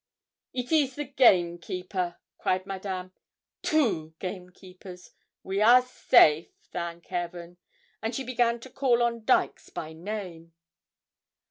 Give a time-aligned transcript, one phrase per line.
[0.53, 3.11] 'It is the gamekeeper,' cried Madame.
[3.61, 5.11] 'Two gamekeepers
[5.43, 7.57] we are safe thank Heaven!'
[8.01, 10.53] and she began to call on Dykes by name.